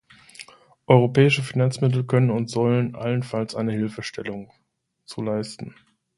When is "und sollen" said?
2.31-2.95